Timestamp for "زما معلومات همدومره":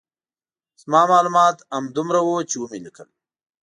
0.81-2.19